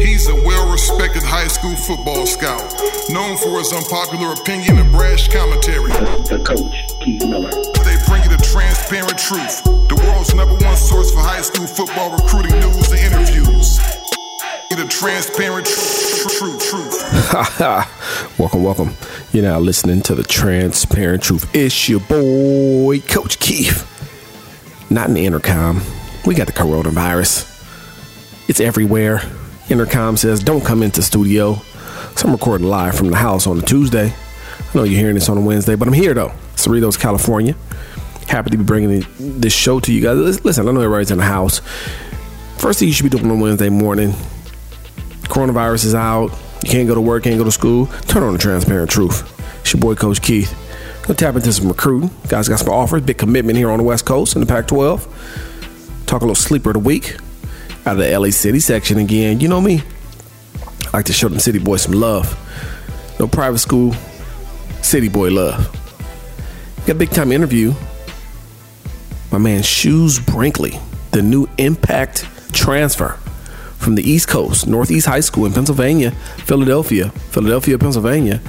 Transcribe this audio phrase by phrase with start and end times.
[0.00, 2.72] He's a well respected high school football scout,
[3.10, 5.92] known for his unpopular opinion and brash commentary.
[6.24, 7.50] The coach, Keith Miller.
[7.84, 12.16] They bring you the transparent truth, the world's number one source for high school football
[12.16, 13.78] recruiting news and interviews.
[14.70, 18.38] The transparent truth, truth, truth.
[18.38, 18.94] welcome, welcome.
[19.32, 21.54] You're now listening to the transparent truth.
[21.54, 23.86] It's your boy, Coach Keith.
[24.90, 25.82] Not in the intercom.
[26.24, 27.46] We got the coronavirus.
[28.48, 29.20] It's everywhere.
[29.70, 31.54] Intercom says, don't come into studio.
[32.16, 34.12] So I'm recording live from the house on a Tuesday.
[34.12, 36.32] I know you're hearing this on a Wednesday, but I'm here though.
[36.56, 37.54] Cerritos, California.
[38.26, 40.44] Happy to be bringing this show to you guys.
[40.44, 41.60] Listen, I know everybody's in the house.
[42.58, 44.10] First thing you should be doing on Wednesday morning,
[45.24, 46.30] coronavirus is out.
[46.64, 47.86] You can't go to work, can't go to school.
[48.08, 49.22] Turn on the transparent truth.
[49.60, 50.52] It's your boy, Coach Keith.
[51.02, 52.10] Gonna tap into some recruiting.
[52.28, 56.02] Guys got some offers, big commitment here on the West Coast in the Pac 12.
[56.06, 57.16] Talk a little sleeper of the week
[57.90, 59.40] out of the LA City section again.
[59.40, 59.82] You know me.
[60.86, 62.36] I like to show them city boys some love.
[63.18, 63.94] No private school,
[64.80, 65.58] city boy love.
[66.86, 67.74] Got a big time interview.
[69.32, 70.78] My man Shoes Brinkley,
[71.10, 73.14] the new impact transfer
[73.78, 76.12] from the East Coast, Northeast High School in Pennsylvania,
[76.46, 78.40] Philadelphia, Philadelphia, Pennsylvania,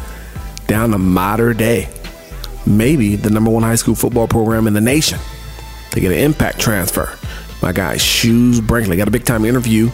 [0.68, 1.90] down to Mater Dei.
[2.68, 5.18] Maybe the number one high school football program in the nation.
[5.94, 7.18] They get an impact transfer
[7.62, 8.98] my guy Shoes Brinkley.
[8.98, 9.90] Got a big time interview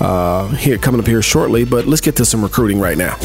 [0.00, 3.16] uh, here coming up here shortly, but let's get to some recruiting right now.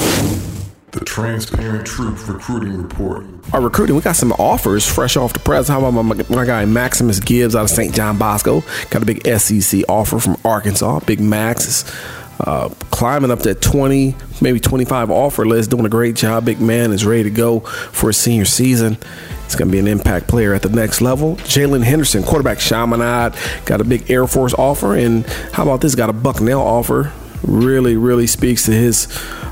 [0.92, 3.26] The Transparent Truth Recruiting Report.
[3.52, 5.68] Our recruiting, we got some offers fresh off the press.
[5.68, 7.96] How about my, my guy Maximus Gibbs out of St.
[7.96, 8.64] John Bosco?
[8.92, 11.00] Got a big SEC offer from Arkansas.
[11.00, 11.96] Big Max is
[12.40, 16.46] uh, climbing up that 20, maybe 25 offer list, doing a great job.
[16.46, 18.98] Big man is ready to go for his senior season.
[19.46, 21.36] He's going to be an impact player at the next level.
[21.38, 23.34] Jalen Henderson, quarterback Chaminade,
[23.66, 24.96] got a big Air Force offer.
[24.96, 25.96] And how about this?
[25.96, 27.14] Got a Bucknell offer.
[27.44, 29.08] Really, really speaks to his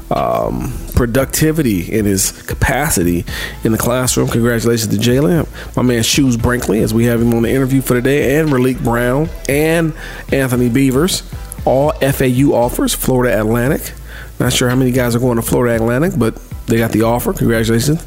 [0.10, 3.26] um, productivity and his capacity
[3.64, 4.28] in the classroom.
[4.28, 5.48] Congratulations to Jalen.
[5.76, 8.84] My man Shoes Brinkley, as we have him on the interview for today, and Raleek
[8.84, 9.94] Brown and
[10.32, 11.24] Anthony Beavers.
[11.66, 13.94] All FAU offers, Florida Atlantic.
[14.40, 16.36] Not sure how many guys are going to Florida Atlantic, but
[16.68, 17.34] they got the offer.
[17.34, 18.04] Congratulations.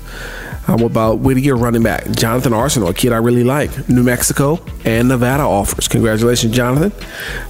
[0.65, 3.87] How about Whittier running back Jonathan Arsenal, a kid I really like.
[3.89, 5.89] New Mexico and Nevada offers.
[5.89, 6.91] Congratulations, Jonathan.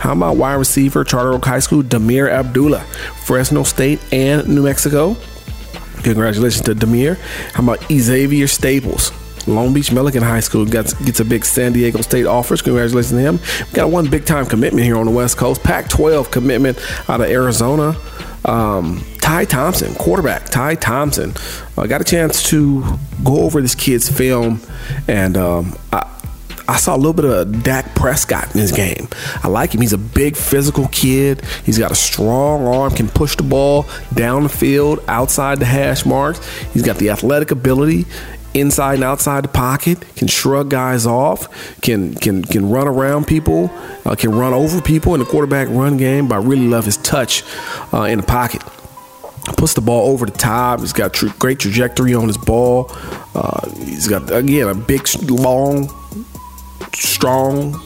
[0.00, 2.81] How about wide receiver Charter Oak High School Demir Abdullah,
[3.25, 5.16] Fresno State and New Mexico.
[6.03, 7.16] Congratulations to Demir.
[7.53, 9.12] How about Xavier Staples?
[9.47, 12.62] Long Beach Millikan High School gets, gets a big San Diego State offers.
[12.62, 13.38] Congratulations to him.
[13.66, 15.62] We got one big time commitment here on the West Coast.
[15.62, 16.78] Pac 12 commitment
[17.09, 17.97] out of Arizona.
[18.44, 21.32] Um, Ty Thompson, quarterback Ty Thompson.
[21.78, 22.84] I got a chance to
[23.25, 24.60] go over this kid's film,
[25.09, 26.11] and um, I,
[26.69, 29.09] I saw a little bit of Dak Prescott in his game.
[29.43, 29.81] I like him.
[29.81, 31.43] He's a big physical kid.
[31.65, 36.06] He's got a strong arm, can push the ball down the field, outside the hash
[36.06, 36.47] marks.
[36.72, 38.06] He's got the athletic ability
[38.54, 43.70] inside and outside the pocket, can shrug guys off, can can can run around people,
[44.04, 46.28] uh, can run over people in the quarterback run game.
[46.28, 47.43] But I really love his touch
[47.93, 48.62] uh, in the pocket.
[49.59, 50.81] Puts the ball over the top.
[50.81, 52.87] He's got tr- great trajectory on his ball.
[53.34, 55.91] Uh, he's got again a big, long,
[56.94, 57.78] strong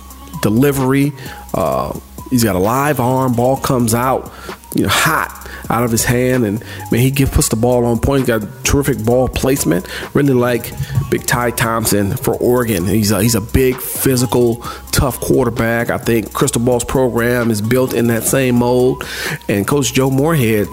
[0.43, 1.13] delivery.
[1.55, 1.99] Uh,
[2.31, 3.35] he's got a live arm.
[3.35, 4.33] Ball comes out,
[4.77, 5.38] you know, hot
[5.71, 8.27] out of his hand, and man, he puts the ball on point.
[8.27, 9.87] He's got terrific ball placement.
[10.15, 10.73] Really like
[11.11, 12.87] Big Ty Thompson for Oregon.
[12.87, 14.57] He's a, he's a big, physical,
[14.93, 15.91] tough quarterback.
[15.91, 19.05] I think Cristobal's program is built in that same mold,
[19.49, 20.67] and Coach Joe Moorhead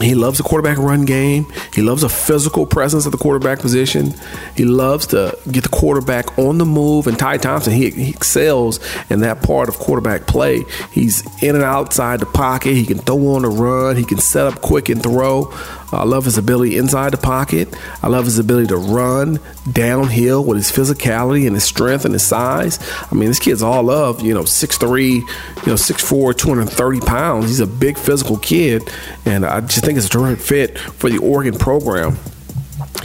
[0.00, 1.46] he loves the quarterback run game.
[1.74, 4.14] He loves a physical presence at the quarterback position.
[4.56, 7.06] He loves to get the quarterback on the move.
[7.06, 8.80] And Ty Thompson, he, he excels
[9.10, 10.64] in that part of quarterback play.
[10.90, 12.74] He's in and outside the pocket.
[12.74, 13.96] He can throw on the run.
[13.96, 15.52] He can set up quick and throw.
[15.92, 17.74] I love his ability inside the pocket.
[18.02, 19.40] I love his ability to run
[19.70, 22.78] downhill with his physicality and his strength and his size.
[23.10, 25.20] I mean, this kid's all of, you know, 6'3, you
[25.66, 27.46] know, 6'4, 230 pounds.
[27.46, 28.88] He's a big physical kid.
[29.24, 32.16] And I just think it's a terrific fit for the Oregon program.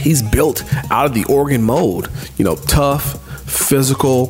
[0.00, 4.28] He's built out of the Oregon mold, you know, tough, physical,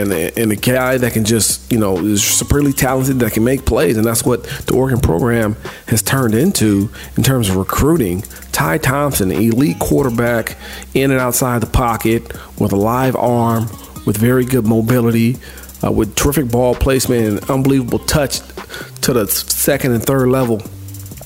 [0.00, 3.64] and and a guy that can just you know is supremely talented that can make
[3.64, 5.56] plays, and that's what the Oregon program
[5.86, 8.22] has turned into in terms of recruiting.
[8.52, 10.56] Ty Thompson, elite quarterback,
[10.94, 13.68] in and outside the pocket with a live arm,
[14.06, 15.38] with very good mobility,
[15.84, 18.40] uh, with terrific ball placement and unbelievable touch
[19.02, 20.62] to the second and third level.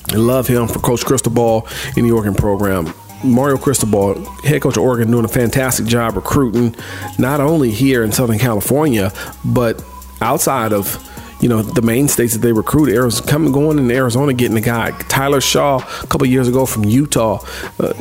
[0.09, 1.67] I love him for Coach Cristobal
[1.97, 2.93] in the Oregon program.
[3.23, 6.75] Mario Cristobal, head coach of Oregon, doing a fantastic job recruiting,
[7.17, 9.11] not only here in Southern California,
[9.43, 9.83] but
[10.21, 11.03] outside of
[11.39, 12.89] you know the main states that they recruit.
[12.89, 16.83] Arizona, coming going in Arizona, getting a guy Tyler Shaw a couple years ago from
[16.85, 17.43] Utah.
[17.79, 17.93] Uh,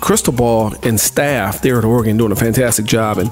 [0.00, 3.30] Cristobal and staff there at Oregon doing a fantastic job, and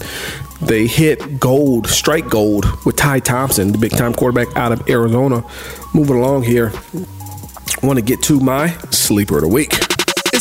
[0.63, 5.45] they hit gold, strike gold with Ty Thompson, the big time quarterback out of Arizona.
[5.95, 6.73] Moving along here,
[7.83, 9.90] want to get to my sleeper of the week.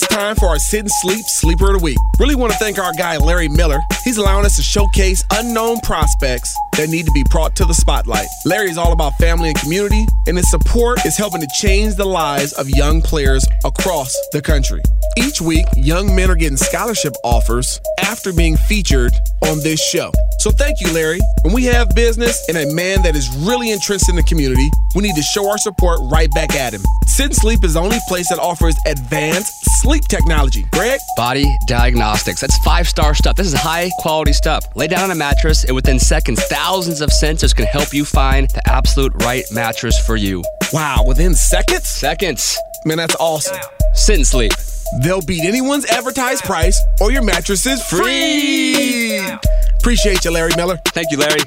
[0.01, 1.97] It's time for our Sit and Sleep Sleeper of the Week.
[2.21, 3.81] Really want to thank our guy Larry Miller.
[4.05, 8.27] He's allowing us to showcase unknown prospects that need to be brought to the spotlight.
[8.45, 12.05] Larry is all about family and community, and his support is helping to change the
[12.05, 14.81] lives of young players across the country.
[15.17, 19.11] Each week, young men are getting scholarship offers after being featured
[19.41, 20.13] on this show.
[20.39, 21.19] So thank you, Larry.
[21.43, 25.03] When we have business and a man that is really interested in the community, we
[25.03, 26.83] need to show our support right back at him.
[27.07, 30.65] Sit and Sleep is the only place that offers advanced sleep technology.
[30.71, 30.99] Greg?
[31.15, 32.41] Body diagnostics.
[32.41, 33.35] That's five star stuff.
[33.35, 34.65] This is high quality stuff.
[34.75, 38.49] Lay down on a mattress, and within seconds, thousands of sensors can help you find
[38.49, 40.43] the absolute right mattress for you.
[40.73, 41.87] Wow, within seconds?
[41.87, 42.57] Seconds.
[42.85, 43.57] Man, that's awesome.
[43.93, 44.51] Sit and sleep.
[45.03, 49.19] They'll beat anyone's advertised price, or your mattress is free.
[49.79, 50.77] Appreciate you, Larry Miller.
[50.87, 51.39] Thank you, Larry.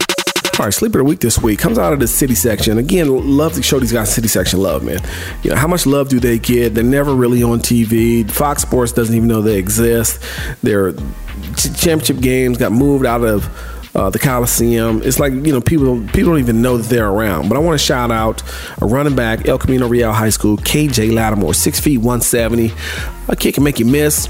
[0.58, 2.76] All right, sleeper of the week this week comes out of the city section.
[2.76, 5.00] Again, love to show these guys city section love, man.
[5.42, 6.74] You know, how much love do they get?
[6.74, 8.30] They're never really on TV.
[8.30, 10.22] Fox Sports doesn't even know they exist.
[10.62, 10.92] Their
[11.56, 13.48] championship games got moved out of
[13.94, 15.02] uh, the Coliseum.
[15.02, 17.48] It's like you know people people don't even know that they're around.
[17.48, 18.42] But I want to shout out
[18.80, 22.72] a running back, El Camino Real High School, KJ Lattimore, six feet one seventy.
[23.28, 24.28] A kick can make you miss.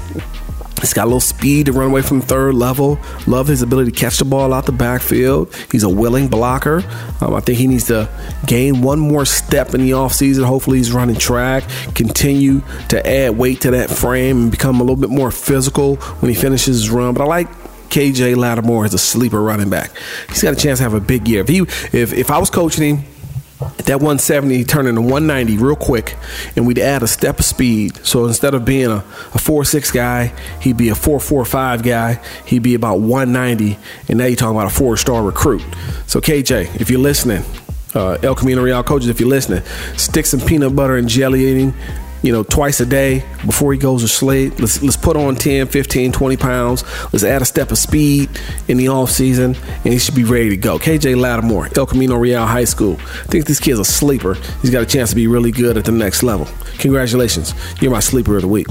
[0.83, 2.99] He's got a little speed to run away from third level.
[3.25, 5.55] Love his ability to catch the ball out the backfield.
[5.71, 6.83] He's a willing blocker.
[7.21, 8.09] Um, I think he needs to
[8.45, 10.43] gain one more step in the offseason.
[10.43, 11.63] Hopefully, he's running track,
[11.95, 16.27] continue to add weight to that frame, and become a little bit more physical when
[16.27, 17.13] he finishes his run.
[17.13, 17.47] But I like
[17.87, 19.91] KJ Lattimore as a sleeper running back.
[20.27, 21.43] He's got a chance to have a big year.
[21.43, 21.59] If he,
[21.97, 23.05] if, if I was coaching him,
[23.59, 26.15] that 170 turn into 190 real quick,
[26.55, 27.97] and we'd add a step of speed.
[28.05, 32.19] So instead of being a, a 4-6 guy, he'd be a 4-4-5 guy.
[32.45, 33.77] He'd be about 190,
[34.09, 35.63] and now you're talking about a four-star recruit.
[36.07, 37.43] So KJ, if you're listening,
[37.95, 39.63] uh, El Camino Real coaches, if you're listening,
[39.95, 43.77] stick some peanut butter and jelly in him you know, twice a day before he
[43.77, 44.59] goes to sleep.
[44.59, 46.83] Let's let's put on 10, 15, 20 pounds.
[47.13, 48.29] Let's add a step of speed
[48.67, 50.79] in the off season, and he should be ready to go.
[50.79, 52.93] KJ Lattimore, El Camino Real High School.
[52.99, 54.35] I think this kid's a sleeper.
[54.61, 56.47] He's got a chance to be really good at the next level.
[56.79, 57.53] Congratulations.
[57.81, 58.67] You're my sleeper of the week.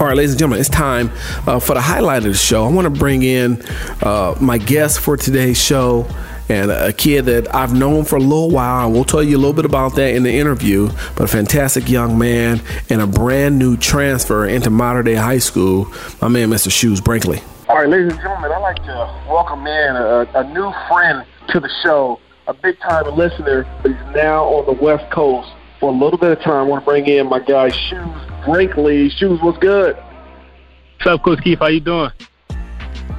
[0.00, 1.10] All right, ladies and gentlemen, it's time
[1.46, 2.64] uh, for the highlight of the show.
[2.64, 3.62] I want to bring in
[4.02, 6.08] uh, my guest for today's show
[6.48, 8.86] and a kid that I've known for a little while.
[8.86, 10.88] And we'll tell you a little bit about that in the interview.
[11.16, 12.60] But a fantastic young man
[12.90, 15.86] and a brand new transfer into Mater Dei high school.
[16.20, 16.70] My man, Mr.
[16.70, 17.42] Shoes Brinkley.
[17.68, 21.60] All right, ladies and gentlemen, I'd like to welcome in a, a new friend to
[21.60, 23.64] the show, a big time listener.
[23.82, 25.50] He's now on the West Coast
[25.80, 26.54] for a little bit of time.
[26.54, 29.08] I want to bring in my guy Shoes Brinkley.
[29.10, 29.96] Shoes, what's good?
[29.96, 31.58] What's up, Coach Keith?
[31.58, 32.10] How you doing?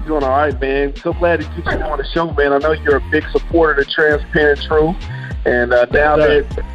[0.06, 0.96] Doing all right, man.
[0.98, 2.54] So glad to get you on the show, man.
[2.54, 4.96] I know you're a big supporter of Transparent Truth,
[5.46, 6.66] and uh, now Yes, that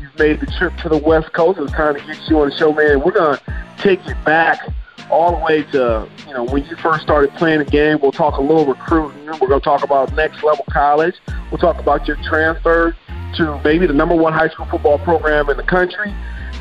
[0.00, 2.56] you've made the trip to the West Coast, it's time to get you on the
[2.56, 3.00] show, man.
[3.00, 3.40] We're gonna
[3.78, 4.68] take you back
[5.10, 7.98] all the way to you know when you first started playing the game.
[8.02, 9.26] We'll talk a little recruiting.
[9.26, 11.14] We're gonna talk about next level college.
[11.52, 12.96] We'll talk about your transfer
[13.36, 16.12] to maybe the number one high school football program in the country,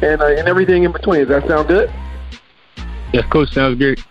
[0.03, 1.21] and uh, and everything in between.
[1.21, 1.91] Does that sound good?
[3.11, 3.53] Yes, Coach.
[3.53, 4.03] Sounds great.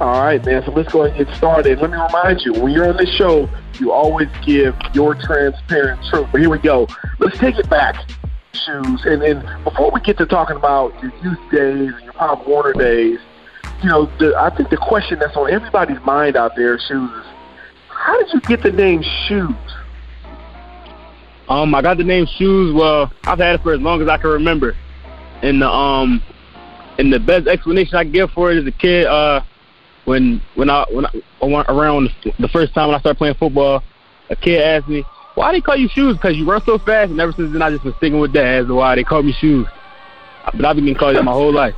[0.00, 0.62] All right, man.
[0.64, 1.80] So let's go ahead and get started.
[1.80, 3.48] Let me remind you, when you're on this show,
[3.80, 6.28] you always give your transparent truth.
[6.30, 6.86] But here we go.
[7.18, 7.96] Let's take it back,
[8.52, 9.02] shoes.
[9.04, 12.74] And, then before we get to talking about your youth days and your Pop Warner
[12.74, 13.18] days,
[13.82, 17.26] you know, the, I think the question that's on everybody's mind out there, shoes, is
[17.88, 19.54] how did you get the name Shoes?
[21.48, 22.72] Um, I got the name Shoes.
[22.72, 24.76] Well, I've had it for as long as I can remember.
[25.42, 26.22] And the um,
[26.98, 29.06] and the best explanation I give for it is a kid.
[29.06, 29.42] Uh,
[30.08, 31.12] when when I when I,
[31.44, 33.82] went around the first time when I started playing football,
[34.30, 36.16] a kid asked me, "Why they call you Shoes?
[36.16, 38.46] Because you run so fast." And ever since then, I just been sticking with that
[38.46, 39.66] as to why they call me Shoes.
[40.54, 41.74] But I've been calling it my whole life.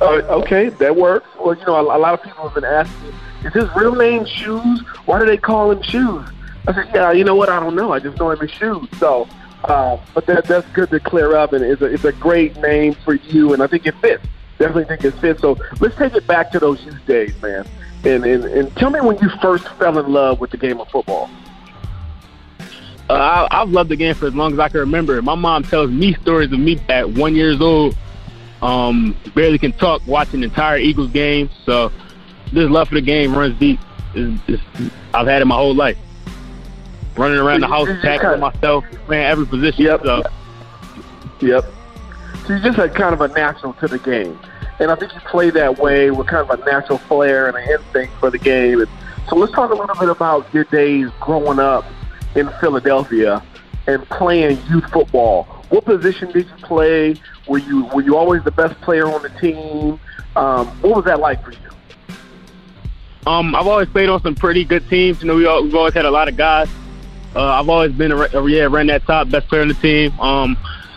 [0.00, 1.28] Uh, okay, that works.
[1.38, 3.12] well, you know, a, a lot of people have been asking,
[3.44, 4.80] is his real name Shoes?
[5.04, 6.26] Why do they call him Shoes?
[6.66, 7.50] I said, yeah, you know what?
[7.50, 7.92] I don't know.
[7.92, 8.88] I just know him as Shoes.
[8.98, 9.28] So,
[9.64, 12.94] uh, but that that's good to clear up, and it's a, it's a great name
[13.04, 14.24] for you, and I think it fits.
[14.60, 15.40] Definitely think it fits.
[15.40, 17.66] So let's take it back to those youth days, man.
[18.04, 20.88] And, and and tell me when you first fell in love with the game of
[20.90, 21.30] football.
[23.08, 25.20] Uh, I, I've loved the game for as long as I can remember.
[25.22, 27.96] My mom tells me stories of me at one years old,
[28.60, 31.48] um, barely can talk, watching the entire Eagles game.
[31.64, 31.90] So
[32.52, 33.80] this love for the game runs deep.
[34.14, 34.62] It's, it's,
[35.14, 35.96] I've had it my whole life.
[37.16, 39.86] Running around the house, tackling myself, playing every position.
[39.86, 40.02] Yep.
[40.02, 40.22] So
[41.40, 41.64] Yep.
[42.46, 44.38] So you just had kind of a natural to the game.
[44.80, 47.68] And I think you play that way with kind of a natural flair and an
[47.68, 48.80] instinct for the game.
[48.80, 48.88] And
[49.28, 51.84] so let's talk a little bit about your days growing up
[52.34, 53.44] in Philadelphia
[53.86, 55.44] and playing youth football.
[55.68, 57.16] What position did you play?
[57.46, 60.00] Were you were you always the best player on the team?
[60.34, 61.58] Um, what was that like for you?
[63.26, 65.20] Um, I've always played on some pretty good teams.
[65.20, 66.68] You know, we all, we've always had a lot of guys.
[67.36, 70.18] Uh, I've always been a, a yeah, ran that top, best player on the team.
[70.18, 70.56] Um,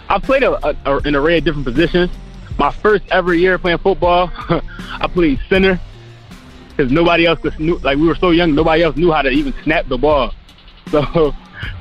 [0.09, 2.11] I've played a, a, a, an array of different positions.
[2.57, 5.79] My first ever year playing football, I played center
[6.69, 9.29] because nobody else could, knew, like we were so young, nobody else knew how to
[9.29, 10.33] even snap the ball.
[10.91, 11.33] So,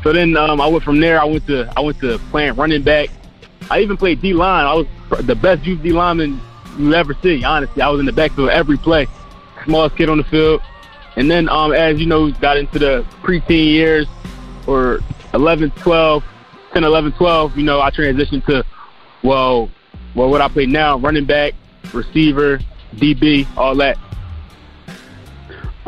[0.05, 1.21] so then um, I went from there.
[1.21, 3.11] I went to I went to playing running back.
[3.69, 4.65] I even played D line.
[4.65, 4.87] I was
[5.27, 6.41] the best youth D lineman
[6.79, 7.43] you ever see.
[7.45, 9.09] Honestly, I was in the backfield every play,
[9.65, 10.63] smallest kid on the field.
[11.17, 14.07] And then um, as you know, got into the preteen years,
[14.67, 15.01] or
[15.35, 16.25] 11, 12,
[16.73, 17.59] 10, 11, 12.
[17.59, 18.65] You know, I transitioned to
[19.23, 19.71] well,
[20.15, 21.55] well, what I play now: running back,
[21.93, 22.59] receiver,
[22.97, 23.99] DB, all that.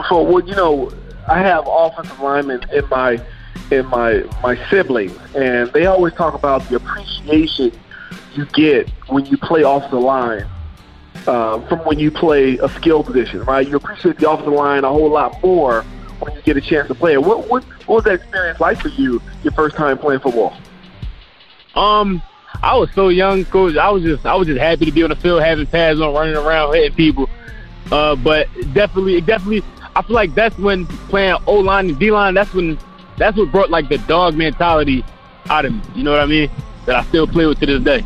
[0.08, 0.92] So, well, you know,
[1.28, 3.20] I have offensive linemen in my
[3.70, 7.72] in my my siblings, and they always talk about the appreciation
[8.34, 10.46] you get when you play off the line
[11.26, 13.66] uh, from when you play a skill position, right?
[13.66, 15.82] You appreciate the offensive line a whole lot more
[16.20, 17.22] when you get a chance to play it.
[17.22, 20.56] What what what was that experience like for you your first time playing football?
[21.74, 22.22] Um,
[22.62, 23.76] I was so young, coach.
[23.76, 26.14] I was just I was just happy to be on the field, having pads on,
[26.14, 27.28] running around, hitting people.
[27.92, 29.62] Uh, but definitely, definitely,
[29.96, 32.34] I feel like that's when playing O line and D line.
[32.34, 32.78] That's when
[33.16, 35.04] that's what brought like the dog mentality
[35.50, 35.80] out of me.
[35.94, 36.50] You know what I mean?
[36.86, 38.04] That I still play with to this day.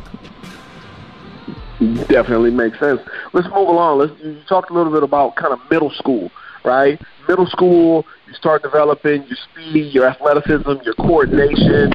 [2.08, 3.00] Definitely makes sense.
[3.32, 3.98] Let's move along.
[3.98, 6.30] Let's you talked a little bit about kind of middle school,
[6.64, 7.00] right?
[7.28, 11.92] Middle school, you start developing your speed, your athleticism, your coordination.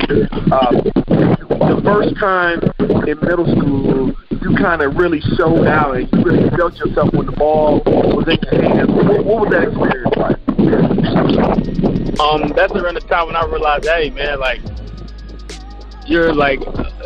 [0.52, 0.82] Uh,
[1.48, 2.60] the first time
[3.08, 7.26] in middle school, you kind of really showed out and you really felt yourself when
[7.26, 8.90] the ball was in your hands.
[8.90, 10.44] What, what was that experience like?
[12.20, 14.62] Um, that's around the time when I realized, hey man, like
[16.06, 16.60] you're like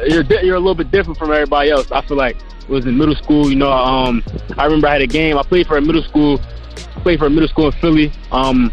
[0.07, 1.91] you're you're a little bit different from everybody else.
[1.91, 3.49] I feel like it was in middle school.
[3.49, 4.23] You know, um,
[4.57, 5.37] I remember I had a game.
[5.37, 6.39] I played for a middle school,
[6.97, 8.11] played for a middle school in Philly.
[8.31, 8.71] Um,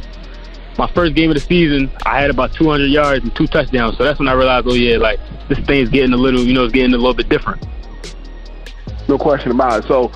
[0.79, 3.97] my first game of the season, I had about 200 yards and two touchdowns.
[3.97, 6.65] So that's when I realized, oh yeah, like this thing's getting a little, you know,
[6.65, 7.65] it's getting a little bit different.
[9.09, 9.89] No question about it.
[9.89, 10.11] So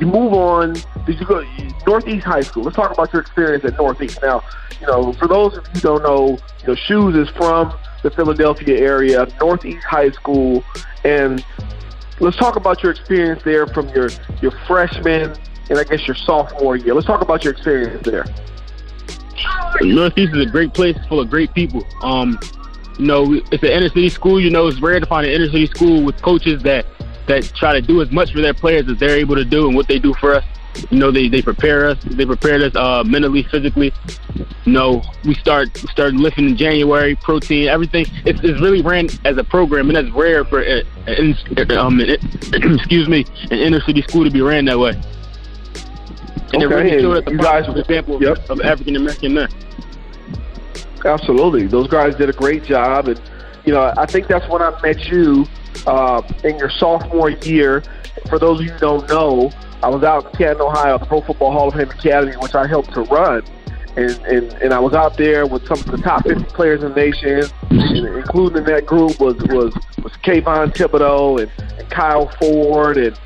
[0.00, 0.74] you move on.
[1.06, 1.44] Did you go
[1.86, 2.64] Northeast High School?
[2.64, 4.18] Let's talk about your experience at Northeast.
[4.22, 4.42] Now,
[4.80, 8.10] you know, for those of you who don't know, you know, Shoes is from the
[8.10, 10.64] Philadelphia area, Northeast High School,
[11.04, 11.44] and
[12.20, 15.34] let's talk about your experience there from your your freshman
[15.70, 16.94] and I guess your sophomore year.
[16.94, 18.24] Let's talk about your experience there.
[19.80, 21.84] Northeast is a great place, full of great people.
[22.02, 22.38] Um,
[22.98, 24.40] you know, it's an inner city school.
[24.40, 26.86] You know, it's rare to find an inner city school with coaches that
[27.26, 29.76] that try to do as much for their players as they're able to do and
[29.76, 30.44] what they do for us.
[30.90, 31.98] You know, they, they prepare us.
[32.02, 33.92] They prepared us uh, mentally, physically.
[34.64, 38.06] You know, we start start lifting in January, protein, everything.
[38.24, 40.82] It's, it's really ran as a program, and that's rare for uh,
[41.78, 42.00] um,
[42.52, 45.00] excuse me, an inner city school to be ran that way.
[46.52, 48.50] And Okay, it really showed us a you guys- positive example Yep.
[48.50, 49.48] of African American men.
[51.04, 53.20] Absolutely, those guys did a great job, and
[53.64, 55.46] you know I think that's when I met you
[55.86, 57.82] uh, in your sophomore year.
[58.28, 59.50] For those of you who don't know,
[59.82, 62.68] I was out in Canton, Ohio, the Pro Football Hall of Fame Academy, which I
[62.68, 63.42] helped to run,
[63.96, 66.90] and and, and I was out there with some of the top 50 players in
[66.90, 72.28] the nation, and including in that group was was was Kayvon Thibodeaux and, and Kyle
[72.40, 73.18] Ford and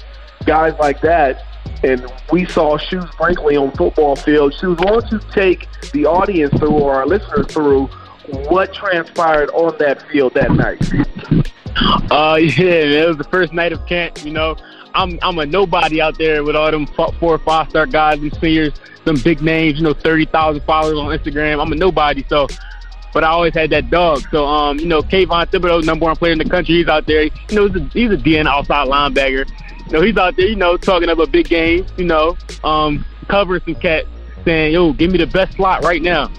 [0.46, 1.42] guys like that.
[1.82, 4.54] And we saw Shoes Brinkley on football field.
[4.54, 7.86] Shoes, why don't take the audience through or our listeners through
[8.48, 10.80] what transpired on that field that night?
[12.10, 14.24] Uh, yeah, it was the first night of camp.
[14.24, 14.56] You know,
[14.94, 18.34] I'm I'm a nobody out there with all them four or five star guys and
[18.38, 18.72] seniors,
[19.04, 19.78] them big names.
[19.78, 21.60] You know, thirty thousand followers on Instagram.
[21.62, 22.24] I'm a nobody.
[22.28, 22.48] So
[23.12, 24.22] but I always had that dog.
[24.30, 27.24] So, um, you know, Kayvon Thibodeaux, number one player in the country, he's out there.
[27.24, 29.48] You know, he's a, he's a DN outside linebacker.
[29.86, 33.04] You know, he's out there, you know, talking about a big game, you know, um,
[33.28, 34.08] covering some cats,
[34.44, 36.30] saying, yo, give me the best slot right now.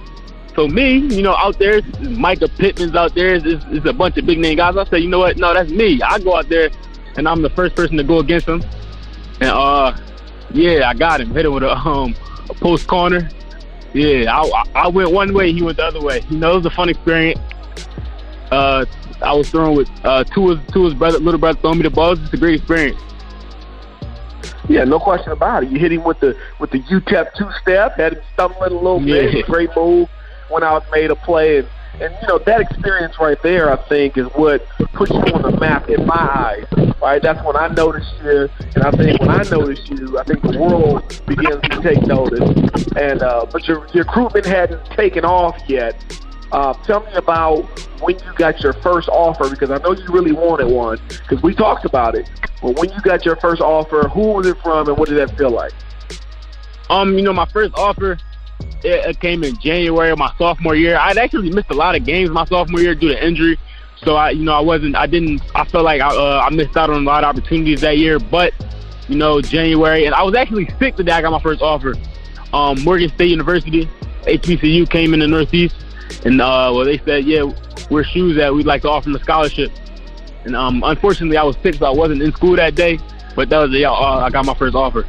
[0.55, 3.35] So me, you know, out there, Micah Pittman's out there.
[3.35, 4.75] It's a bunch of big name guys.
[4.75, 5.37] I say, you know what?
[5.37, 6.01] No, that's me.
[6.01, 6.71] I go out there,
[7.15, 8.63] and I'm the first person to go against him.
[9.39, 9.95] And uh,
[10.51, 11.29] yeah, I got him.
[11.29, 12.15] Hit him with a um
[12.49, 13.29] a post corner.
[13.93, 16.21] Yeah, I I went one way, he went the other way.
[16.29, 17.39] You know, it was a fun experience.
[18.51, 18.85] Uh,
[19.21, 21.83] I was throwing with uh two of two of his brother, little brother throwing me
[21.83, 22.19] the balls.
[22.21, 23.01] It's a great experience.
[24.69, 25.69] Yeah, no question about it.
[25.69, 28.99] You hit him with the with the UTEP two step, had him stumbling a little
[28.99, 29.33] bit.
[29.33, 29.41] Yeah.
[29.43, 30.09] Great move.
[30.51, 31.67] Went out, made a play, and,
[32.01, 35.57] and you know that experience right there, I think, is what puts you on the
[35.59, 36.93] map in my eyes.
[37.01, 40.41] Right, that's when I noticed you, and I think when I noticed you, I think
[40.41, 42.49] the world begins to take notice.
[42.95, 45.95] And uh, but your your recruitment hadn't taken off yet.
[46.51, 47.63] Uh, tell me about
[48.01, 51.53] when you got your first offer because I know you really wanted one because we
[51.53, 52.29] talked about it.
[52.61, 55.37] But when you got your first offer, who was it from and what did that
[55.37, 55.73] feel like?
[56.89, 58.17] Um, you know, my first offer
[58.83, 60.97] it came in January of my sophomore year.
[60.97, 63.59] I'd actually missed a lot of games my sophomore year due to injury,
[64.03, 66.77] so I, you know, I wasn't, I didn't, I felt like I, uh, I missed
[66.77, 68.19] out on a lot of opportunities that year.
[68.19, 68.53] But
[69.07, 71.95] you know, January, and I was actually sick the day I got my first offer.
[72.53, 73.89] Um, Morgan State University,
[74.23, 75.75] HBCU came in the Northeast,
[76.25, 77.49] and uh, well, they said, yeah,
[77.89, 79.71] we're shoes that we'd like to offer them a scholarship.
[80.45, 82.99] And um, unfortunately, I was sick, so I wasn't in school that day.
[83.35, 85.05] But that was the, uh, I got my first offer.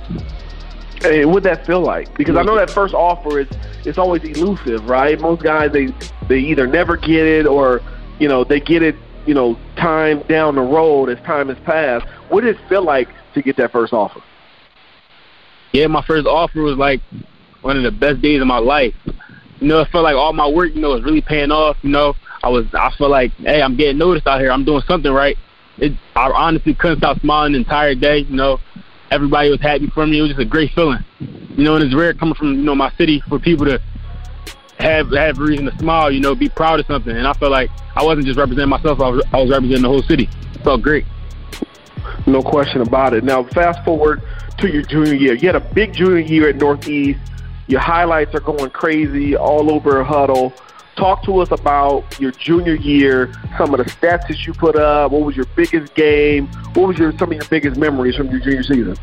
[1.00, 2.12] Hey, what that feel like?
[2.16, 3.48] Because I know that first offer is
[3.84, 5.18] it's always elusive, right?
[5.20, 5.88] Most guys they
[6.28, 7.80] they either never get it or
[8.18, 12.06] you know they get it you know time down the road as time has passed.
[12.30, 14.20] What did it feel like to get that first offer?
[15.72, 17.00] yeah, my first offer was like
[17.62, 18.94] one of the best days of my life.
[19.60, 21.76] You know, it felt like all my work, you know, was really paying off.
[21.82, 24.52] You know, I was, I felt like, hey, I'm getting noticed out here.
[24.52, 25.36] I'm doing something right.
[25.78, 28.18] It, I honestly couldn't stop smiling the entire day.
[28.18, 28.58] You know,
[29.10, 30.18] everybody was happy for me.
[30.18, 31.04] It was just a great feeling.
[31.20, 33.80] You know, and it's rare coming from you know my city for people to
[34.78, 36.10] have have reason to smile.
[36.10, 37.16] You know, be proud of something.
[37.16, 39.00] And I felt like I wasn't just representing myself.
[39.00, 40.28] I was, I was representing the whole city.
[40.54, 41.04] It felt great.
[42.26, 43.24] No question about it.
[43.24, 44.22] Now, fast forward
[44.58, 45.34] to your junior year.
[45.34, 47.20] You had a big junior year at Northeast.
[47.66, 50.52] Your highlights are going crazy all over a Hudl.
[50.98, 55.12] Talk to us about your junior year, some of the stats that you put up.
[55.12, 56.48] What was your biggest game?
[56.74, 58.96] What was your some of your biggest memories from your junior season?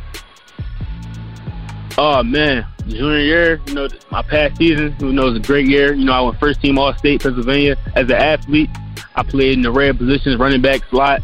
[1.97, 5.93] Oh man, junior year, you know, my past season, you know, was a great year.
[5.93, 8.69] You know, I went first team All State Pennsylvania as an athlete.
[9.15, 11.21] I played in the red positions, running back, slot,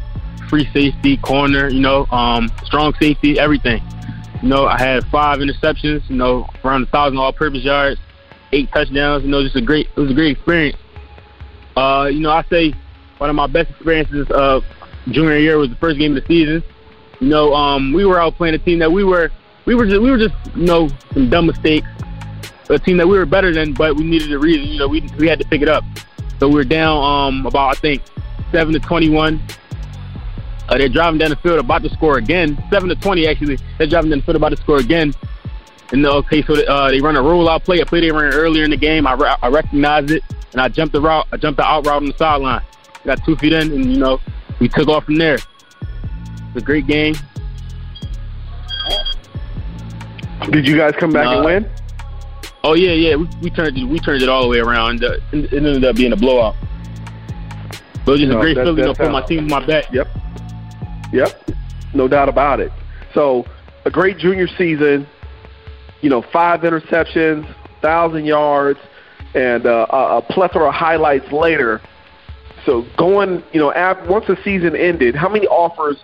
[0.47, 1.67] free safety, corner.
[1.67, 3.83] You know, um, strong safety, everything.
[4.41, 6.09] You know, I had five interceptions.
[6.09, 7.99] You know, around a thousand all-purpose yards,
[8.51, 9.23] eight touchdowns.
[9.23, 9.87] You know, just a great.
[9.95, 10.77] It was a great experience.
[11.75, 12.73] Uh, you know, I say
[13.17, 14.63] one of my best experiences of
[15.09, 16.63] junior year was the first game of the season.
[17.19, 19.31] You know, um, we were out playing a team that we were
[19.65, 21.87] we were just we were just you know some dumb mistakes.
[22.69, 24.67] A team that we were better than, but we needed a reason.
[24.69, 25.83] You know, we we had to pick it up.
[26.39, 28.01] So we were down um, about I think
[28.51, 29.41] seven to twenty-one.
[30.69, 33.57] Uh, they're driving down the field about to score again, seven to twenty actually.
[33.77, 35.13] They're driving down the field about to score again.
[35.91, 38.71] And okay, so uh, they run a rollout play, a play they ran earlier in
[38.71, 39.05] the game.
[39.05, 40.23] I, re- I recognized it,
[40.53, 41.27] and I jumped the route.
[41.33, 42.61] I jumped the out route on the sideline.
[43.03, 44.19] Got two feet in, and you know
[44.59, 45.35] we took off from there.
[45.35, 47.15] It's a great game.
[50.49, 51.69] Did you guys come back and Uh, win?
[52.63, 53.15] Oh yeah, yeah.
[53.15, 55.03] We, we turned it, we turned it all the way around.
[55.03, 56.55] Uh, It ended up being a blowout.
[58.05, 59.91] But it was just No, a great feeling, that's put my team on my back.
[59.91, 60.07] Yep.
[61.13, 61.51] Yep.
[61.93, 62.71] No doubt about it.
[63.13, 63.45] So
[63.85, 65.07] a great junior season.
[66.01, 68.79] You know, five interceptions, thousand yards,
[69.33, 71.81] and uh, a, plethora of highlights later.
[72.65, 75.97] So going, you know, after, once the season ended, how many offers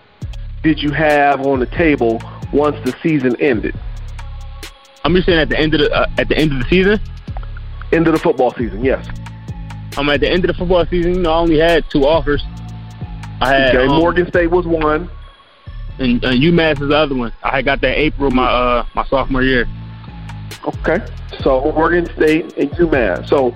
[0.63, 3.75] did you have on the table once the season ended?
[5.03, 6.99] I'm just saying at the end of the uh, at the end of the season.
[7.93, 9.07] End of the football season, yes.
[9.97, 11.15] I'm at the end of the football season.
[11.15, 12.43] You know, I only had two offers.
[13.39, 15.09] I had Okay, um, Morgan State was one.
[15.99, 17.31] and, and UMass is the other one.
[17.43, 19.67] I got that April my uh my sophomore year.
[20.65, 21.05] Okay.
[21.41, 23.27] So Morgan State and UMass.
[23.27, 23.55] So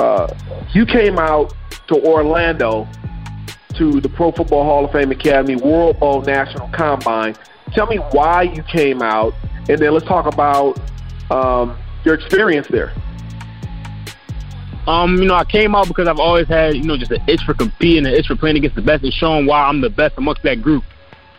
[0.00, 0.34] uh,
[0.72, 1.54] you came out
[1.88, 2.88] to Orlando
[3.76, 7.36] to the Pro Football Hall of Fame Academy World Bowl National Combine.
[7.72, 9.34] Tell me why you came out,
[9.68, 10.80] and then let's talk about
[11.30, 12.92] um, your experience there.
[14.86, 17.42] Um, you know, I came out because I've always had, you know, just an itch
[17.44, 20.14] for competing, an itch for playing against the best and showing why I'm the best
[20.16, 20.82] amongst that group.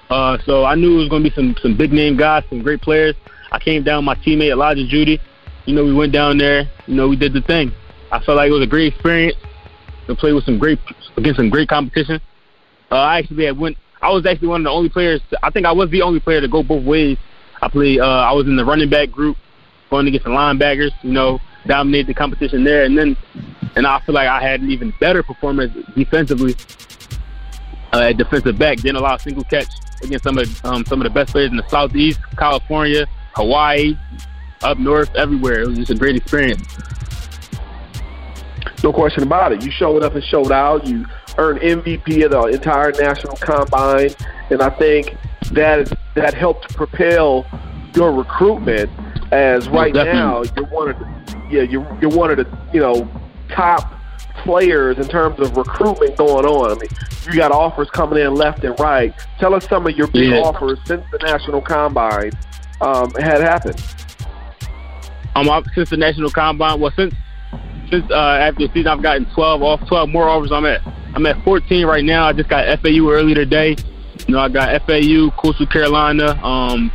[0.09, 2.62] Uh, so I knew it was going to be some some big name guys, some
[2.62, 3.15] great players.
[3.51, 5.19] I came down with my teammate Elijah Judy.
[5.65, 6.69] You know, we went down there.
[6.88, 7.71] You know, we did the thing.
[8.12, 9.38] I felt like it was a great experience.
[10.07, 10.79] to play with some great
[11.17, 12.19] against some great competition.
[12.91, 13.77] Uh, I actually had went.
[14.01, 15.21] I was actually one of the only players.
[15.43, 17.17] I think I was the only player to go both ways.
[17.62, 17.99] I played.
[17.99, 19.38] Uh, I was in the running back group,
[19.89, 20.91] going against the linebackers.
[21.03, 23.15] You know, dominated the competition there, and then,
[23.75, 26.55] and I feel like I had an even better performance defensively
[27.93, 28.77] uh, at defensive back.
[28.77, 29.67] Didn't allow a single catch
[30.01, 33.97] against some of um, some of the best players in the Southeast, California, Hawaii,
[34.63, 35.61] up north, everywhere.
[35.61, 36.61] It was just a great experience.
[38.83, 39.63] No question about it.
[39.63, 40.87] You showed up and showed out.
[40.87, 41.05] You
[41.37, 44.11] earned MVP of the entire national combine,
[44.49, 45.15] and I think
[45.51, 47.45] that that helped propel
[47.95, 48.89] your recruitment.
[49.31, 51.05] As right now, you're one of the,
[51.51, 53.07] yeah, you're you're one of the you know
[53.49, 53.93] top
[54.37, 56.71] players in terms of recruitment going on.
[56.71, 56.89] I mean,
[57.27, 59.13] you got offers coming in left and right.
[59.39, 60.39] Tell us some of your big Yeah.
[60.39, 62.31] offers since the national combine
[62.81, 63.81] um, had happened.
[65.35, 67.13] Um, since the national combine, well, since
[67.89, 70.51] since uh, after the season, I've gotten 12 off, 12 more offers.
[70.51, 70.81] I'm at
[71.15, 72.27] I'm at 14 right now.
[72.27, 73.75] I just got FAU earlier today.
[74.27, 76.91] You know, I got FAU, Coastal Carolina, um,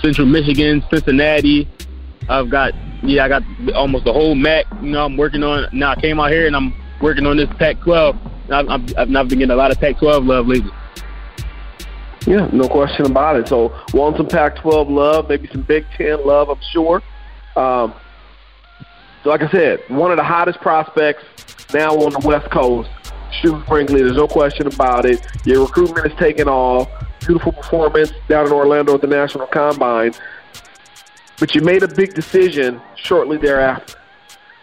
[0.00, 1.68] Central Michigan, Cincinnati.
[2.28, 3.42] I've got yeah, I got
[3.74, 4.66] almost the whole MAC.
[4.82, 5.92] You know, I'm working on now.
[5.92, 8.50] I came out here and I'm working on this Pac-12.
[8.50, 10.70] I've, I've, I've I've been getting a lot of Pac-12 love lately.
[12.26, 13.46] Yeah, no question about it.
[13.46, 17.00] So, want some Pac-12 love, maybe some Big Ten love, I'm sure.
[17.54, 17.94] Um,
[19.22, 21.22] so, like I said, one of the hottest prospects
[21.72, 22.90] now on the West Coast.
[23.40, 25.24] Shoes Brinkley, there's no question about it.
[25.44, 26.88] Your recruitment is taking off.
[27.20, 30.12] Beautiful performance down in Orlando at the National Combine.
[31.38, 33.98] But you made a big decision shortly thereafter.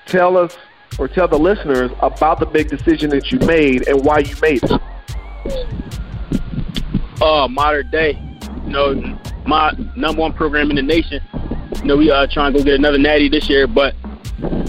[0.05, 0.57] Tell us
[0.97, 4.61] or tell the listeners about the big decision that you made and why you made
[4.63, 5.82] it.
[7.23, 8.19] Uh, Mater Dei.
[8.65, 11.21] You know, my number one program in the nation.
[11.77, 13.95] You know, we uh trying to go get another natty this year, but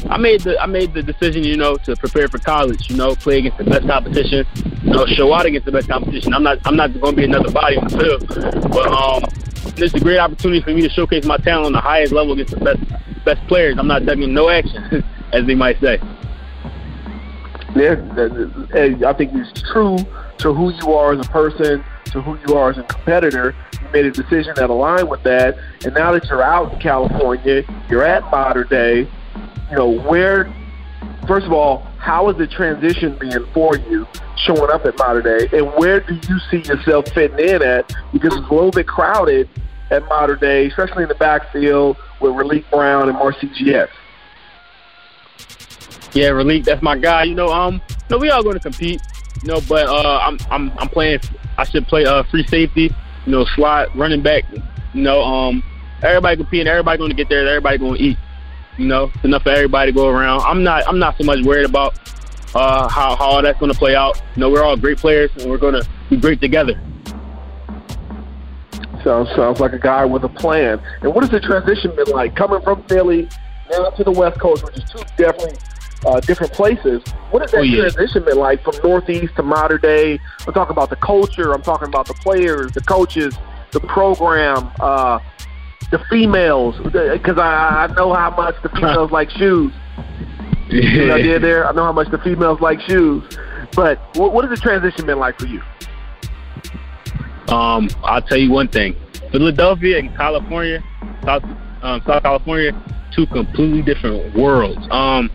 [0.09, 2.89] I made the I made the decision, you know, to prepare for college.
[2.89, 4.47] You know, play against the best competition.
[4.85, 6.33] You know, show out against the best competition.
[6.33, 9.25] I'm not I'm not going to be another body on the field, but um,
[9.75, 12.35] this is a great opportunity for me to showcase my talent on the highest level
[12.35, 12.81] against the best
[13.25, 13.75] best players.
[13.79, 15.99] I'm not taking no action, as they might say.
[17.75, 17.97] Yeah,
[19.05, 19.99] I think it's true
[20.39, 21.85] to who you are as a person,
[22.15, 23.55] to who you are as a competitor.
[23.73, 27.63] You made a decision that aligned with that, and now that you're out in California,
[27.91, 29.01] you're at Mater Dei.
[29.71, 30.53] You know where.
[31.27, 35.59] First of all, how is the transition being for you showing up at Mater Dei,
[35.59, 37.93] and where do you see yourself fitting in at?
[38.13, 39.49] Because it's a little bit crowded
[39.91, 43.89] at Mater Dei, especially in the backfield with Raleek Brown and Marcy GX.
[46.13, 47.25] Yeah, Raleek, that's my guy.
[47.25, 49.01] You know, um, no, we all going to compete.
[49.45, 51.21] You know, but uh, I'm I'm I'm playing.
[51.59, 52.91] I should play uh free safety.
[53.27, 54.45] You know, slot running back.
[54.95, 55.63] You know, um,
[56.03, 56.67] everybody competing.
[56.67, 57.47] Everybody going to get there.
[57.47, 58.19] Everybody going to eat.
[58.79, 60.41] You know, enough for everybody to go around.
[60.41, 61.99] I'm not I'm not so much worried about
[62.55, 64.17] uh how how that's going to play out.
[64.35, 66.81] You know, we're all great players and we're going to be great together.
[69.05, 70.81] Sounds sounds like a guy with a plan.
[71.03, 73.29] And what has the transition been like coming from Philly
[73.71, 75.59] now to the West Coast, which is two definitely
[76.07, 77.03] uh, different places?
[77.31, 77.83] What has that Oh, yeah.
[77.89, 80.19] transition been like from Northeast to Mater Dei?
[80.47, 81.53] I'm talking about the culture.
[81.53, 83.35] I'm talking about the players, the coaches,
[83.73, 85.19] the program, uh,
[85.91, 86.77] the females.
[86.85, 89.73] Because I, I know how much the females like shoes.
[90.69, 91.67] You know there?
[91.69, 93.23] I know how much the females like shoes.
[93.77, 95.61] But what, what has the transition been like for you?
[97.49, 98.97] Um, I'll tell you one thing:
[99.31, 100.83] Philadelphia and California,
[101.25, 101.45] South
[101.83, 102.73] um, South California,
[103.15, 104.81] two completely different worlds.
[104.91, 105.31] Um,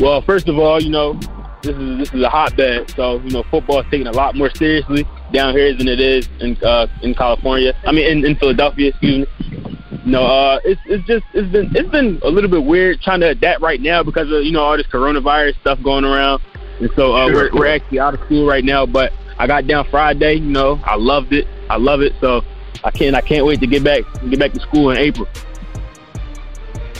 [0.00, 1.14] well, first of all, you know,
[1.62, 4.50] this is this is a hotbed, so you know, football is taken a lot more
[4.50, 7.74] seriously down here than it is in uh, in California.
[7.84, 9.78] I mean, in, in Philadelphia, excuse me.
[10.04, 13.28] No, uh, it's it's just it's been it's been a little bit weird trying to
[13.28, 16.42] adapt right now because of you know all this coronavirus stuff going around,
[16.80, 18.86] and so uh, we're we're actually out of school right now.
[18.86, 22.42] But I got down Friday, you know, I loved it, I love it, so
[22.84, 25.28] I can't I can't wait to get back get back to school in April.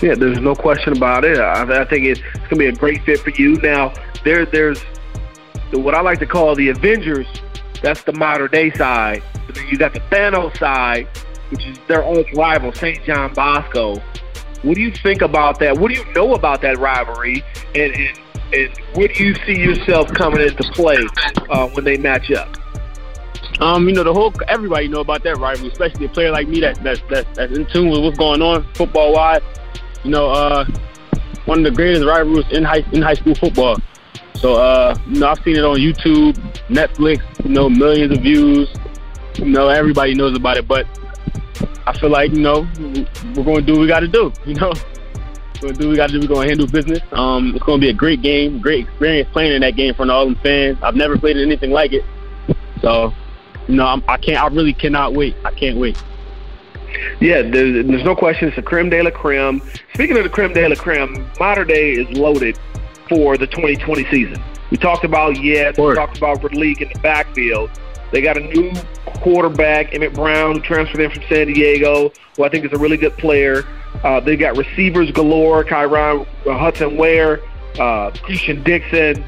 [0.01, 1.39] Yeah, there's no question about it.
[1.39, 3.57] I, I think it's, it's going to be a great fit for you.
[3.57, 3.93] Now,
[4.25, 4.81] there, there's
[5.73, 7.27] what I like to call the Avengers.
[7.83, 9.23] That's the Mater Dei side.
[9.47, 11.09] But then you got the Thanos side,
[11.51, 13.05] which is their arch rival, St.
[13.05, 14.01] John Bosco.
[14.63, 15.79] What do you think about that?
[15.79, 17.45] What do you know about that rivalry?
[17.75, 18.21] And, and,
[18.53, 20.99] and where do you see yourself coming into play
[21.51, 22.57] uh, when they match up?
[23.61, 26.61] Um, you know, the whole everybody know about that rivalry, especially a player like me
[26.61, 29.43] that that's that's, that's in tune with what's going on football wise.
[30.05, 30.65] You know, uh,
[31.45, 33.77] one of the greatest rivalries in high in high school football.
[34.35, 36.35] So, uh, you know, I've seen it on YouTube,
[36.69, 37.23] Netflix.
[37.45, 38.69] You know, millions of views.
[39.37, 40.69] You know, everybody knows about it.
[40.69, 40.87] But
[41.87, 42.69] I feel like you know
[43.35, 44.33] we're going to do what we got to do.
[44.47, 44.73] You know.
[45.61, 46.21] We're gonna do what we gotta do.
[46.21, 47.01] We're gonna handle business.
[47.11, 50.15] Um, it's gonna be a great game, great experience playing in that game front of
[50.15, 50.79] all them fans.
[50.83, 52.05] I've never played anything like it,
[52.81, 53.13] so
[53.67, 54.41] you know I'm, I can't.
[54.41, 55.35] I really cannot wait.
[55.45, 56.01] I can't wait.
[57.21, 58.49] Yeah, there's, there's no question.
[58.49, 59.63] It's a creme de la creme.
[59.95, 62.59] Speaking of the creme de la creme, Mater Dei is loaded
[63.09, 64.43] for the 2020 season.
[64.71, 67.71] We talked about yes, we talked about League in the backfield.
[68.13, 68.73] They got a new
[69.21, 72.97] quarterback, Emmett Brown, who transferred in from San Diego, who I think is a really
[72.97, 73.65] good player.
[74.03, 77.41] Uh, they got receivers galore, Kyron uh, Hudson Ware,
[77.79, 79.25] uh, Christian Dixon.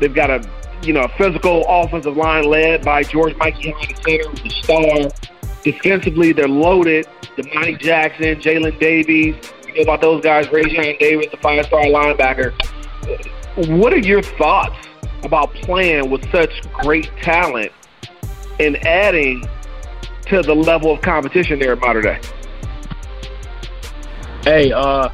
[0.00, 0.48] They've got a
[0.82, 5.10] you know a physical offensive line led by George Mikey Hine, the center, who's a
[5.10, 5.35] star.
[5.66, 7.08] Defensively, they're loaded.
[7.36, 9.34] Domani Jackson, Jalen Davies.
[9.66, 10.46] You know about those guys.
[10.46, 12.52] Raesjon Davis, the five-star linebacker.
[13.76, 14.86] What are your thoughts
[15.24, 17.72] about playing with such great talent
[18.60, 19.44] and adding
[20.26, 22.20] to the level of competition there at Mater Dei?
[24.44, 25.08] Hey, uh,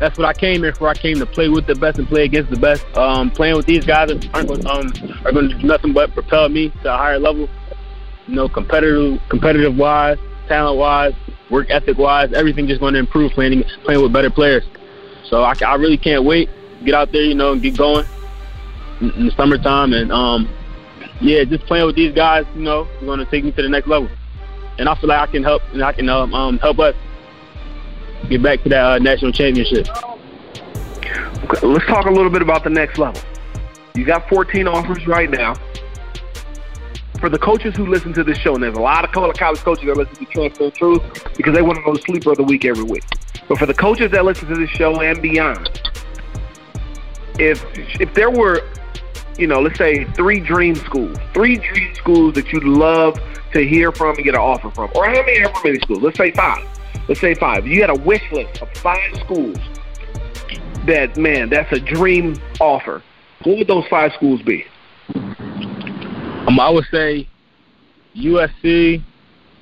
[0.00, 0.88] that's what I came here for.
[0.88, 2.84] I came to play with the best and play against the best.
[2.96, 6.92] Um, playing with these guys um, are going to do nothing but propel me to
[6.92, 7.48] a higher level
[8.28, 11.14] you know, competitive, competitive wise, talent wise,
[11.50, 14.64] work ethic wise, everything just going to improve playing playing with better players.
[15.28, 16.50] So I, I really can't wait.
[16.84, 18.06] Get out there, you know, and get going
[19.00, 20.48] in, the summertime, and um,
[21.20, 23.68] yeah, just playing with these guys, you know, is going to take me to the
[23.68, 24.08] next level.
[24.78, 26.94] And I feel like I can help, and I can um, um help us
[28.28, 29.88] get back to that uh, national championship.
[31.44, 33.20] Okay, let's talk a little bit about the next level.
[33.94, 35.54] You got 14 offers right now
[37.18, 39.86] for the coaches who listen to this show, and there's a lot of college coaches
[39.86, 42.64] that listen to Transparent Truth because they want to know the sleeper of the week
[42.64, 43.04] every week.
[43.48, 45.80] But for the coaches that listen to this show and beyond,
[47.38, 47.64] if
[48.00, 48.62] if there were,
[49.38, 53.18] you know, let's say three dream schools, three dream schools that you'd love
[53.52, 56.02] to hear from and get an offer from, or how many, how many schools?
[56.02, 56.66] Let's say five.
[57.08, 57.66] Let's say five.
[57.66, 59.56] You had a wish list of five schools
[60.86, 63.02] that man, that's a dream offer.
[63.44, 64.66] What would those five schools be?
[66.48, 67.28] Um, I would say
[68.16, 69.02] USC,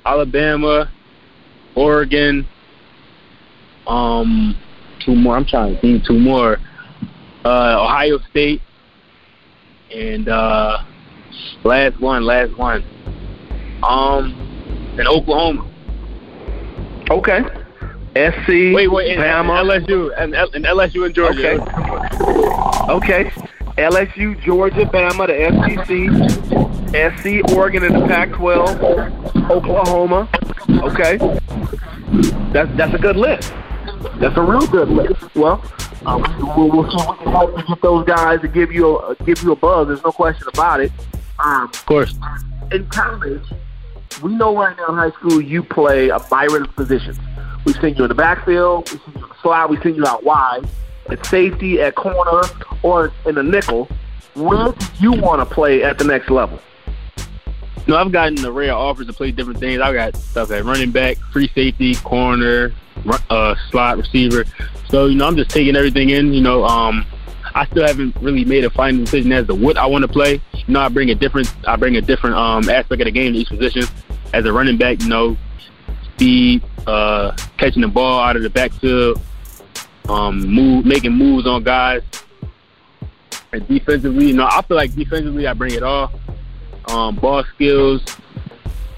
[0.04, 0.88] Alabama,
[1.74, 2.46] Oregon.
[3.88, 4.56] Um,
[5.04, 5.36] two more.
[5.36, 6.58] I'm trying to think two more.
[7.44, 8.62] Uh, Ohio State,
[9.92, 10.78] and uh,
[11.64, 12.84] last one, last one.
[13.82, 15.68] Um, and Oklahoma.
[17.10, 17.40] Okay.
[18.14, 18.48] SC.
[18.48, 19.60] Wait, wait, and, Bama.
[19.60, 21.60] and LSU, and, and LSU and Georgia.
[22.90, 23.24] Okay.
[23.24, 23.55] Okay.
[23.78, 30.28] LSU, Georgia, Bama, the SEC, SC, Oregon in the Pac-12, Oklahoma.
[30.82, 31.18] Okay,
[32.54, 33.52] that's that's a good list.
[34.18, 35.22] That's a real good list.
[35.34, 35.62] Well,
[36.06, 36.22] um,
[36.56, 39.14] we'll, we'll see what we can help to get those guys to give you a
[39.26, 39.88] give you a buzz.
[39.88, 40.90] There's no question about it.
[41.38, 42.14] Um, of course.
[42.72, 43.44] In college,
[44.22, 47.18] we know right now in high school you play a myriad of positions.
[47.66, 50.06] We've seen you in the backfield, we've seen you in the slot, we've seen you
[50.06, 50.66] out wide
[51.10, 52.42] at safety, at corner,
[52.82, 53.88] or in the nickel,
[54.34, 56.60] where do you want to play at the next level?
[57.86, 59.80] No, I've gotten a array of offers to play different things.
[59.80, 62.72] I've got stuff at running back, free safety, corner,
[63.30, 64.44] uh, slot receiver.
[64.88, 66.34] So you know, I'm just taking everything in.
[66.34, 67.06] You know, um,
[67.54, 70.40] I still haven't really made a final decision as to what I want to play.
[70.52, 73.32] You know, I bring a different, I bring a different um, aspect of the game
[73.34, 73.84] to each position.
[74.34, 75.36] As a running back, you know,
[76.04, 79.20] speed, uh, catching the ball out of the backfield,
[80.08, 82.02] um, move, making moves on guys.
[83.52, 86.12] And defensively, you know, I feel like defensively I bring it all.
[86.88, 88.02] Um, ball skills,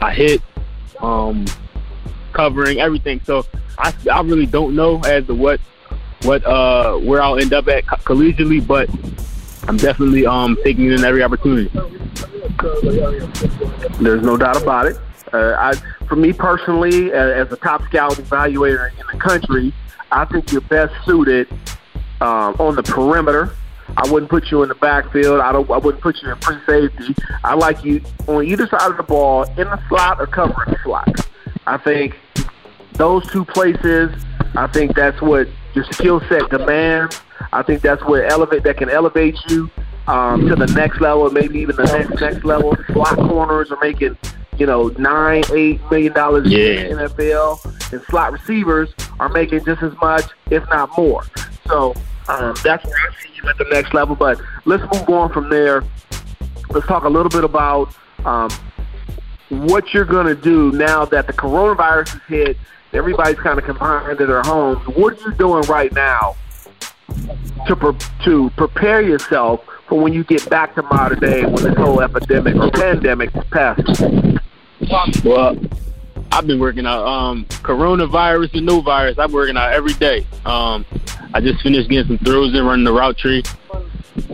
[0.00, 0.42] I hit,
[1.00, 1.46] um,
[2.32, 3.20] covering everything.
[3.24, 3.46] So
[3.78, 5.60] I, I really don't know as to what
[6.22, 8.90] what uh where I'll end up at collegiately, but
[9.68, 11.70] I'm definitely um taking in every opportunity.
[14.00, 14.96] There's no doubt about it.
[15.32, 15.74] Uh, I,
[16.06, 19.72] for me personally, as a top scout evaluator in the country,
[20.10, 21.48] I think you're best suited
[22.20, 23.54] um, on the perimeter.
[23.96, 25.40] I wouldn't put you in the backfield.
[25.40, 25.68] I don't.
[25.70, 27.14] I wouldn't put you in free safety.
[27.42, 30.78] I like you on either side of the ball, in the slot or covering the
[30.84, 31.28] slot.
[31.66, 32.16] I think
[32.92, 34.10] those two places.
[34.54, 37.20] I think that's what your skill set demands.
[37.52, 39.70] I think that's what elevate that can elevate you
[40.06, 42.76] um, to the next level, maybe even the next next level.
[42.92, 44.16] Slot corners are making
[44.58, 46.88] you know, nine, eight million dollars yeah.
[46.88, 48.90] in the NFL, and slot receivers
[49.20, 51.24] are making just as much, if not more.
[51.66, 51.94] So
[52.28, 54.16] um, that's where I see you at the next level.
[54.16, 55.84] But let's move on from there.
[56.70, 57.94] Let's talk a little bit about
[58.24, 58.50] um,
[59.48, 62.56] what you're going to do now that the coronavirus has hit.
[62.92, 64.86] Everybody's kind of confined to their homes.
[64.88, 66.36] What are you doing right now
[67.66, 71.76] to pre- to prepare yourself for when you get back to Mater Dei when this
[71.76, 74.38] whole epidemic or pandemic passes?
[75.24, 75.56] Well,
[76.30, 77.04] I've been working out.
[77.06, 79.18] Um, coronavirus and no virus.
[79.18, 80.26] I'm working out every day.
[80.44, 80.84] Um,
[81.34, 83.42] I just finished getting some throws in running the route tree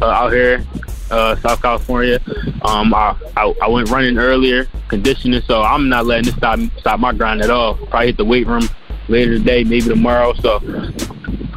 [0.00, 0.64] uh, out here,
[1.11, 2.20] uh, South California.
[2.62, 7.00] Um, I, I, I went running earlier, conditioning, so I'm not letting this stop stop
[7.00, 7.74] my grind at all.
[7.74, 8.68] Probably hit the weight room
[9.09, 10.35] later today, maybe tomorrow.
[10.35, 10.61] So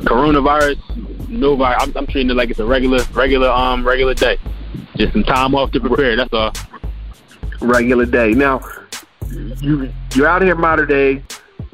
[0.04, 1.84] coronavirus, no virus.
[1.84, 4.38] I'm, I'm treating it like it's a regular regular um regular day.
[4.96, 6.16] Just some time off to prepare.
[6.16, 6.52] That's all.
[7.62, 8.34] Regular day.
[8.34, 8.62] Now,
[9.32, 11.24] you you're out here Mater Dei.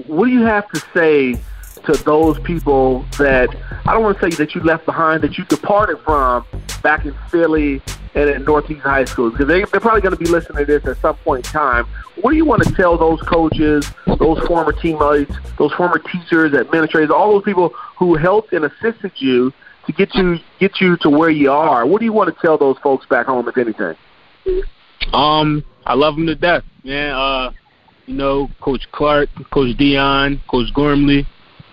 [0.08, 1.39] What do you have to say
[1.86, 3.50] to those people that
[3.86, 6.46] I don't want to say that you left behind, that you departed from
[6.82, 7.82] back in Philly
[8.15, 9.32] and at Northeast High School?
[9.32, 11.86] Because they, they're probably going to be listening to this at some point in time.
[12.22, 17.12] What do you want to tell those coaches, those former teammates, those former teachers, administrators,
[17.12, 19.52] all those people who helped and assisted you
[19.86, 21.86] to get you get you to where you are?
[21.86, 23.96] What do you want to tell those folks back home, if anything?
[25.12, 27.12] Um, I love them to death, man.
[27.12, 27.52] Uh,
[28.06, 31.26] you know, Coach Clark, Coach Dion, Coach Gormley,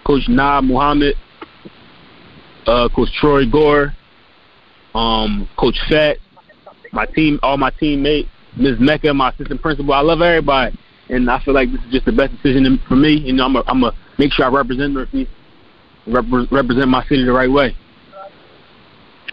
[0.05, 1.15] Coach Naab Muhammad,
[2.67, 3.95] uh, Coach Troy Gore,
[4.95, 6.19] um, Coach Fett,
[6.93, 8.77] my team, all my teammates, Ms.
[8.81, 9.93] Mecca, my assistant principal.
[9.93, 10.77] I love everybody,
[11.09, 13.13] and I feel like this is just the best decision for me.
[13.13, 15.31] You know, I'm gonna I'm make sure I represent Northeast,
[16.07, 17.77] rep- represent my city the right way.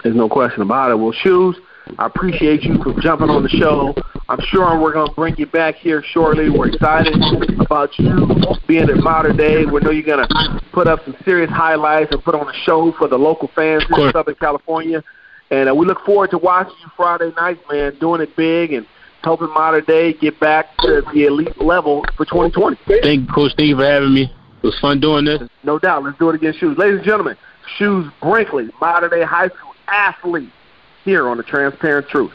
[0.03, 0.95] There's no question about it.
[0.95, 1.57] Well, Shoes,
[1.97, 3.95] I appreciate you for jumping on the show.
[4.29, 6.49] I'm sure we're going to bring you back here shortly.
[6.49, 7.15] We're excited
[7.59, 8.27] about you
[8.67, 9.65] being at Mater Dei.
[9.65, 12.93] We know you're going to put up some serious highlights and put on a show
[12.97, 15.03] for the local fans in Southern California.
[15.49, 18.85] And uh, we look forward to watching you Friday night, man, doing it big and
[19.23, 22.77] helping Mater Dei get back to the elite level for 2020.
[23.01, 23.53] Thank you, Coach.
[23.57, 24.23] Thank you for having me.
[24.23, 25.41] It was fun doing this.
[25.63, 26.03] No doubt.
[26.03, 26.77] Let's do it again, Shoes.
[26.77, 27.37] Ladies and gentlemen,
[27.77, 30.51] Shoes Brinkley, Mater Dei High School athlete
[31.07, 32.33] here on the Transparent Truth.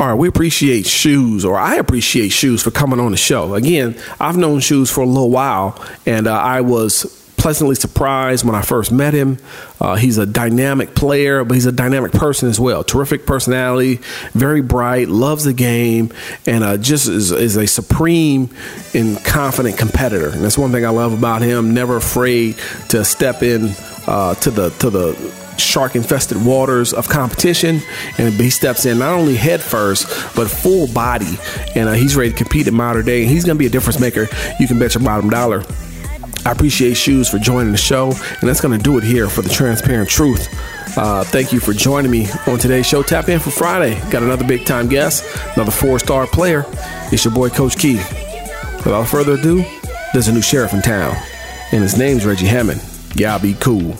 [0.00, 3.54] All right, we appreciate Shoes, or I appreciate Shoes for coming on the show.
[3.54, 8.54] Again, I've known Shoes for a little while, and uh, I was pleasantly surprised when
[8.54, 9.38] I first met him.
[9.80, 12.84] Uh, he's a dynamic player, but he's a dynamic person as well.
[12.84, 13.96] Terrific personality,
[14.34, 16.12] very bright, loves the game,
[16.46, 18.50] and uh, just is, is, a supreme
[18.94, 20.28] and confident competitor.
[20.28, 21.74] And that's one thing I love about him.
[21.74, 22.56] Never afraid
[22.90, 23.74] to step in
[24.06, 27.80] uh, to the to the shark infested waters of competition.
[28.18, 31.38] And he steps in not only head first, but full body.
[31.74, 33.22] And uh, he's ready to compete at Mater Dei.
[33.22, 34.28] And he's going to be a difference maker.
[34.58, 35.64] You can bet your bottom dollar.
[36.46, 38.06] I appreciate Shoes for joining the show.
[38.10, 40.48] And that's going to do it here for the transparent truth.
[40.96, 43.02] Uh, thank you for joining me on today's show.
[43.02, 44.00] Tap in for Friday.
[44.10, 46.64] Got another big time guest, another four star player.
[47.12, 47.96] It's your boy, Coach Key.
[48.78, 49.64] Without further ado,
[50.12, 51.14] there's a new sheriff in town,
[51.72, 52.82] and his name's Reggie Hammond.
[53.14, 53.96] Y'all be cool.